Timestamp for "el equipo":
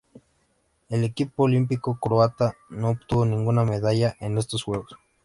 0.89-1.43